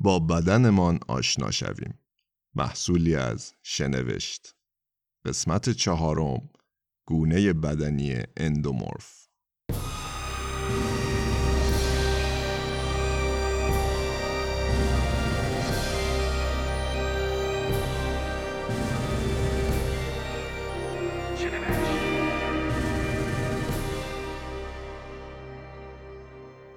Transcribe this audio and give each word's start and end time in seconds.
با 0.00 0.18
بدنمان 0.18 1.00
آشنا 1.08 1.50
شویم. 1.50 1.98
محصولی 2.54 3.14
از 3.16 3.54
شنوشت. 3.62 4.54
قسمت 5.24 5.70
چهارم 5.70 6.50
گونه 7.06 7.52
بدنی 7.52 8.22
اندومورف. 8.36 9.29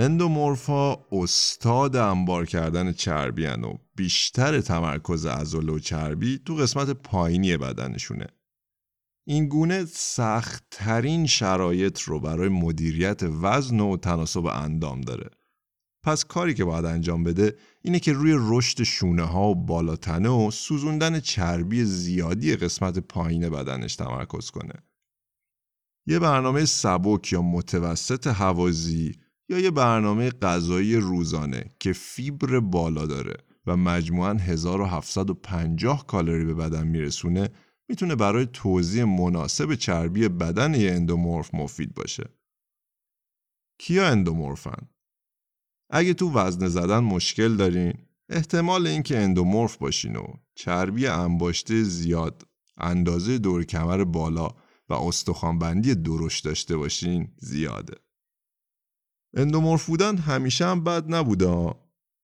اندومورفا 0.00 0.96
استاد 1.12 1.96
انبار 1.96 2.46
کردن 2.46 2.92
چربی 2.92 3.46
و 3.46 3.74
بیشتر 3.96 4.60
تمرکز 4.60 5.26
عضله 5.26 5.72
و 5.72 5.78
چربی 5.78 6.40
تو 6.44 6.54
قسمت 6.54 6.90
پایینی 6.90 7.56
بدنشونه. 7.56 8.26
این 9.26 9.48
گونه 9.48 9.84
سختترین 9.84 11.26
شرایط 11.26 12.00
رو 12.00 12.20
برای 12.20 12.48
مدیریت 12.48 13.22
وزن 13.22 13.80
و 13.80 13.96
تناسب 13.96 14.46
اندام 14.46 15.00
داره. 15.00 15.30
پس 16.04 16.24
کاری 16.24 16.54
که 16.54 16.64
باید 16.64 16.84
انجام 16.84 17.24
بده 17.24 17.56
اینه 17.82 18.00
که 18.00 18.12
روی 18.12 18.34
رشد 18.38 18.82
شونه 18.82 19.22
ها 19.22 19.48
و 19.48 19.54
بالاتنه 19.54 20.28
و 20.28 20.50
سوزوندن 20.50 21.20
چربی 21.20 21.84
زیادی 21.84 22.56
قسمت 22.56 22.98
پایین 22.98 23.48
بدنش 23.48 23.96
تمرکز 23.96 24.50
کنه. 24.50 24.74
یه 26.06 26.18
برنامه 26.18 26.64
سبک 26.64 27.32
یا 27.32 27.42
متوسط 27.42 28.26
حوازی 28.26 29.19
یا 29.50 29.58
یه 29.58 29.70
برنامه 29.70 30.30
غذایی 30.30 30.96
روزانه 30.96 31.64
که 31.80 31.92
فیبر 31.92 32.60
بالا 32.60 33.06
داره 33.06 33.36
و 33.66 33.76
مجموعاً 33.76 34.34
1750 34.34 36.06
کالری 36.06 36.44
به 36.44 36.54
بدن 36.54 36.86
میرسونه 36.86 37.48
می‌تونه 37.88 38.14
برای 38.14 38.46
توزیع 38.52 39.04
مناسب 39.04 39.74
چربی 39.74 40.28
بدن 40.28 40.74
یه 40.74 40.92
اندومورف 40.92 41.54
مفید 41.54 41.94
باشه. 41.94 42.24
کیا 43.78 44.08
اندومورفن؟ 44.08 44.88
اگه 45.90 46.14
تو 46.14 46.32
وزن 46.32 46.68
زدن 46.68 46.98
مشکل 46.98 47.56
دارین 47.56 47.94
احتمال 48.28 48.86
اینکه 48.86 49.18
اندومورف 49.18 49.76
باشین 49.76 50.16
و 50.16 50.26
چربی 50.54 51.06
انباشته 51.06 51.82
زیاد 51.82 52.48
اندازه 52.76 53.38
دور 53.38 53.64
کمر 53.64 54.04
بالا 54.04 54.48
و 54.88 54.94
استخوانبندی 54.94 55.94
درشت 55.94 56.44
داشته 56.44 56.76
باشین 56.76 57.28
زیاده. 57.38 57.94
اندومورف 59.34 59.86
بودن 59.86 60.16
همیشه 60.16 60.66
هم 60.66 60.84
بد 60.84 61.14
نبوده 61.14 61.74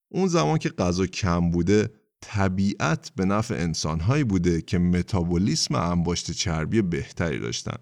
اون 0.09 0.27
زمان 0.27 0.59
که 0.59 0.69
غذا 0.69 1.07
کم 1.07 1.51
بوده 1.51 1.91
طبیعت 2.21 3.13
به 3.17 3.25
نفع 3.25 3.55
انسانهایی 3.55 4.25
بوده 4.25 4.63
که 4.63 4.79
متابولیسم 4.79 5.75
انباشت 5.75 6.31
چربی 6.31 6.83
بهتری 6.83 7.39
داشتن. 7.39 7.77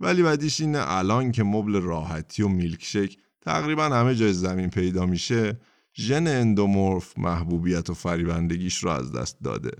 ولی 0.00 0.22
بعدیش 0.22 0.60
اینه 0.60 0.78
الان 0.82 1.32
که 1.32 1.42
مبل 1.42 1.80
راحتی 1.80 2.42
و 2.42 2.48
میلکشک 2.48 3.16
تقریبا 3.40 3.84
همه 3.84 4.14
جای 4.14 4.32
زمین 4.32 4.70
پیدا 4.70 5.06
میشه 5.06 5.60
ژن 5.96 6.26
اندومورف 6.26 7.18
محبوبیت 7.18 7.90
و 7.90 7.94
فریبندگیش 7.94 8.78
رو 8.78 8.90
از 8.90 9.12
دست 9.12 9.40
داده. 9.40 9.70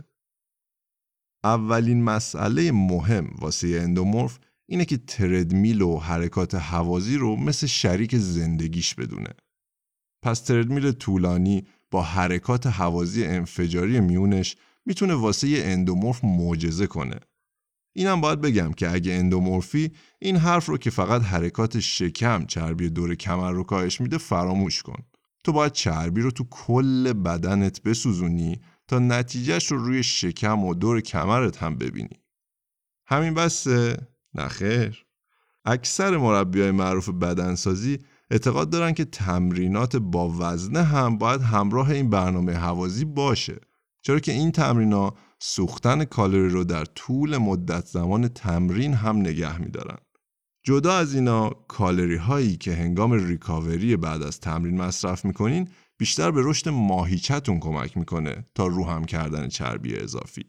اولین 1.45 2.05
مسئله 2.05 2.73
مهم 2.73 3.31
واسه 3.39 3.79
اندومورف 3.83 4.39
اینه 4.73 4.84
که 4.84 4.97
تردمیل 4.97 5.83
و 5.83 5.98
حرکات 5.98 6.55
حوازی 6.55 7.17
رو 7.17 7.37
مثل 7.37 7.67
شریک 7.67 8.17
زندگیش 8.17 8.95
بدونه. 8.95 9.28
پس 10.23 10.41
تردمیل 10.41 10.92
طولانی 10.92 11.67
با 11.91 12.03
حرکات 12.03 12.67
حوازی 12.67 13.25
انفجاری 13.25 14.00
میونش 14.00 14.56
می‌تونه 14.87 15.15
واسه 15.15 15.48
اندومورف 15.65 16.25
معجزه 16.25 16.87
کنه. 16.87 17.20
اینم 17.97 18.20
باید 18.20 18.41
بگم 18.41 18.72
که 18.72 18.91
اگه 18.91 19.12
اندومورفی 19.12 19.93
این 20.19 20.37
حرف 20.37 20.66
رو 20.66 20.78
که 20.78 20.91
فقط 20.91 21.22
حرکات 21.22 21.81
شکم 21.81 22.44
چربی 22.47 22.91
دور 22.91 23.15
کمر 23.15 23.53
رو 23.53 23.65
کاهش 23.65 24.00
میده 24.00 24.19
فراموش 24.19 24.83
کن. 24.83 25.03
تو 25.44 25.53
باید 25.53 25.72
چربی 25.72 26.21
رو 26.21 26.31
تو 26.31 26.44
کل 26.50 27.12
بدنت 27.12 27.83
بسوزونی 27.83 28.60
تا 28.89 28.99
نتیجهش 28.99 29.72
رو 29.72 29.84
روی 29.84 30.03
شکم 30.03 30.65
و 30.65 30.75
دور 30.75 31.00
کمرت 31.00 31.56
هم 31.56 31.77
ببینی. 31.77 32.21
همین 33.06 33.34
بسه 33.34 34.12
نخیر 34.34 35.06
اکثر 35.65 36.16
مربی 36.16 36.60
های 36.60 36.70
معروف 36.70 37.09
بدنسازی 37.09 37.98
اعتقاد 38.31 38.70
دارن 38.70 38.93
که 38.93 39.04
تمرینات 39.04 39.97
با 39.97 40.28
وزنه 40.28 40.82
هم 40.82 41.19
باید 41.19 41.41
همراه 41.41 41.91
این 41.91 42.10
برنامه 42.10 42.53
حوازی 42.53 43.04
باشه. 43.04 43.60
چرا 44.03 44.21
که 44.21 44.32
این 44.32 44.53
تمرینا 44.53 45.15
سوختن 45.38 46.04
کالری 46.04 46.48
رو 46.48 46.65
در 46.65 46.84
طول 46.84 47.37
مدت 47.37 47.87
زمان 47.87 48.28
تمرین 48.28 48.94
هم 48.94 49.16
نگه 49.16 49.59
میدارن. 49.59 49.98
جدا 50.65 50.92
از 50.92 51.15
اینا 51.15 51.50
کالری 51.50 52.16
هایی 52.16 52.56
که 52.56 52.75
هنگام 52.75 53.12
ریکاوری 53.12 53.97
بعد 53.97 54.22
از 54.22 54.41
تمرین 54.41 54.82
مصرف 54.82 55.25
می‌کنین 55.25 55.69
بیشتر 55.98 56.31
به 56.31 56.41
رشد 56.44 56.69
ماهیچتون 56.69 57.60
کمک 57.60 57.97
می‌کنه 57.97 58.47
تا 58.54 58.66
رو 58.66 58.84
هم 58.84 59.04
کردن 59.04 59.48
چربی 59.48 59.97
اضافی. 59.97 60.44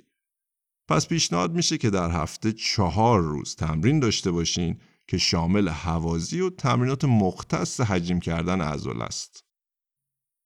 پس 0.87 1.07
پیشنهاد 1.07 1.53
میشه 1.53 1.77
که 1.77 1.89
در 1.89 2.11
هفته 2.11 2.51
چهار 2.51 3.21
روز 3.21 3.55
تمرین 3.55 3.99
داشته 3.99 4.31
باشین 4.31 4.79
که 5.07 5.17
شامل 5.17 5.69
حوازی 5.69 6.41
و 6.41 6.49
تمرینات 6.49 7.05
مختص 7.05 7.81
حجیم 7.81 8.19
کردن 8.19 8.61
عضله 8.61 9.03
است. 9.03 9.43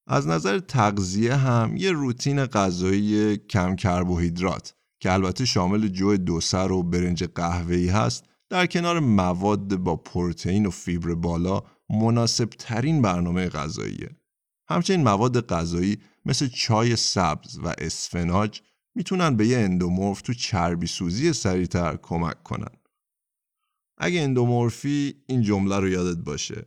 از 0.07 0.27
نظر 0.27 0.59
تغذیه 0.59 1.35
هم 1.35 1.77
یه 1.77 1.91
روتین 1.91 2.45
غذایی 2.45 3.37
کم 3.37 3.75
کربوهیدرات 3.75 4.73
که 4.99 5.13
البته 5.13 5.45
شامل 5.45 5.87
جو 5.87 6.17
دوسر 6.17 6.71
و 6.71 6.83
برنج 6.83 7.23
قهوه‌ای 7.23 7.89
هست 7.89 8.25
در 8.49 8.65
کنار 8.65 8.99
مواد 8.99 9.75
با 9.75 9.95
پروتئین 9.95 10.65
و 10.65 10.69
فیبر 10.69 11.13
بالا 11.13 11.63
مناسب 11.89 12.49
ترین 12.49 13.01
برنامه 13.01 13.49
غذاییه. 13.49 14.09
همچنین 14.69 15.03
مواد 15.03 15.47
غذایی 15.47 15.97
مثل 16.25 16.47
چای 16.47 16.95
سبز 16.95 17.59
و 17.63 17.73
اسفناج 17.77 18.61
می‌تونن 18.97 19.35
به 19.35 19.47
یه 19.47 19.57
اندومورف 19.57 20.21
تو 20.21 20.33
چربی 20.33 20.87
سوزی 20.87 21.33
سریعتر 21.33 21.95
کمک 21.95 22.43
کنن. 22.43 22.75
اگه 23.97 24.21
اندومورفی 24.21 25.23
این 25.27 25.41
جمله 25.41 25.79
رو 25.79 25.89
یادت 25.89 26.17
باشه. 26.17 26.65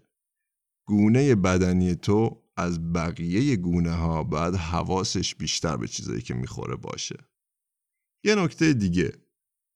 گونه 0.88 1.34
بدنی 1.34 1.94
تو 1.94 2.42
از 2.56 2.92
بقیه 2.92 3.56
گونه 3.56 3.90
ها 3.90 4.24
باید 4.24 4.54
حواسش 4.54 5.34
بیشتر 5.34 5.76
به 5.76 5.88
چیزایی 5.88 6.22
که 6.22 6.34
می‌خوره 6.34 6.76
باشه. 6.76 7.16
یه 8.24 8.34
نکته 8.34 8.72
دیگه 8.72 9.12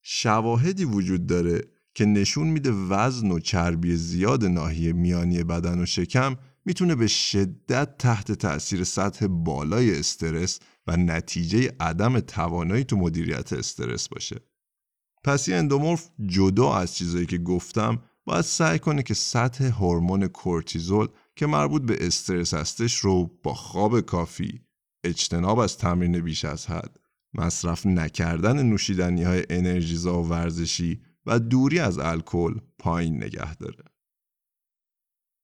شواهدی 0.02 0.84
وجود 0.84 1.26
داره 1.26 1.60
که 1.94 2.04
نشون 2.04 2.46
میده 2.46 2.70
وزن 2.70 3.30
و 3.30 3.38
چربی 3.38 3.96
زیاد 3.96 4.44
ناحیه 4.44 4.92
میانی 4.92 5.44
بدن 5.44 5.82
و 5.82 5.86
شکم 5.86 6.36
می‌تونه 6.64 6.94
به 6.94 7.06
شدت 7.06 7.98
تحت 7.98 8.32
تأثیر 8.32 8.84
سطح 8.84 9.26
بالای 9.26 9.98
استرس 9.98 10.60
و 10.86 10.96
نتیجه 10.96 11.72
عدم 11.80 12.20
توانایی 12.20 12.84
تو 12.84 12.96
مدیریت 12.96 13.52
استرس 13.52 14.08
باشه. 14.08 14.40
پس 15.24 15.48
یه 15.48 15.56
اندومورف 15.56 16.10
جدا 16.26 16.74
از 16.74 16.96
چیزایی 16.96 17.26
که 17.26 17.38
گفتم 17.38 18.02
باید 18.24 18.44
سعی 18.44 18.78
کنه 18.78 19.02
که 19.02 19.14
سطح 19.14 19.64
هورمون 19.64 20.28
کورتیزول 20.28 21.08
که 21.36 21.46
مربوط 21.46 21.82
به 21.82 22.06
استرس 22.06 22.54
هستش 22.54 22.96
رو 22.96 23.30
با 23.42 23.54
خواب 23.54 24.00
کافی، 24.00 24.60
اجتناب 25.04 25.58
از 25.58 25.78
تمرین 25.78 26.20
بیش 26.20 26.44
از 26.44 26.66
حد، 26.66 27.00
مصرف 27.34 27.86
نکردن 27.86 28.62
نوشیدنی 28.62 29.22
های 29.22 29.44
انرژیزا 29.50 30.22
و 30.22 30.28
ورزشی 30.28 31.00
و 31.26 31.38
دوری 31.38 31.78
از 31.78 31.98
الکل 31.98 32.54
پایین 32.78 33.16
نگه 33.16 33.54
داره. 33.54 33.84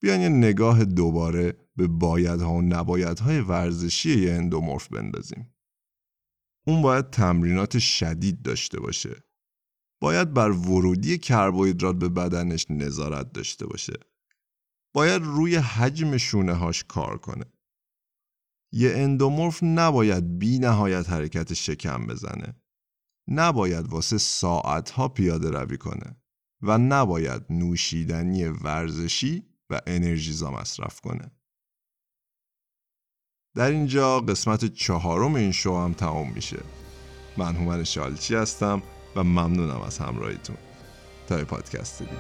بیان 0.03 0.21
یه 0.21 0.29
نگاه 0.29 0.85
دوباره 0.85 1.57
به 1.81 1.87
بایدها 1.87 2.53
و 2.53 2.63
نبایدهای 2.63 3.41
ورزشی 3.41 4.21
یه 4.21 4.33
اندومورف 4.33 4.89
بندازیم. 4.89 5.55
اون 6.67 6.83
باید 6.83 7.11
تمرینات 7.11 7.79
شدید 7.79 8.43
داشته 8.43 8.81
باشه. 8.81 9.25
باید 10.03 10.35
بر 10.35 10.51
ورودی 10.51 11.19
کربوهیدرات 11.19 11.97
به 11.97 12.09
بدنش 12.09 12.67
نظارت 12.71 13.33
داشته 13.33 13.67
باشه. 13.67 13.93
باید 14.95 15.23
روی 15.23 15.57
حجم 15.57 16.17
شونه 16.17 16.53
هاش 16.53 16.85
کار 16.85 17.19
کنه. 17.19 17.45
یه 18.73 18.93
اندومورف 18.95 19.63
نباید 19.63 20.39
بی 20.39 20.59
نهایت 20.59 21.11
حرکت 21.11 21.55
شکم 21.55 22.07
بزنه. 22.07 22.61
نباید 23.29 23.89
واسه 23.89 24.19
ساعتها 24.19 25.09
پیاده 25.09 25.51
روی 25.51 25.77
کنه 25.77 26.17
و 26.63 26.79
نباید 26.79 27.43
نوشیدنی 27.51 28.45
ورزشی 28.45 29.43
و 29.71 29.81
انرژیزا 29.87 30.51
مصرف 30.51 31.01
کنه. 31.01 31.40
در 33.55 33.71
اینجا 33.71 34.21
قسمت 34.21 34.65
چهارم 34.65 35.35
این 35.35 35.53
شو 35.53 35.79
هم 35.79 35.93
تمام 35.93 36.33
میشه. 36.35 36.59
من 37.37 37.55
هومن 37.57 37.85
شالچی 37.85 38.35
هستم 38.35 38.83
و 39.17 39.25
ممنونم 39.25 39.81
از 39.81 39.99
همراهیتون. 39.99 40.57
تا 41.29 41.45
پادکست 41.45 41.99
دیگه. 41.99 42.13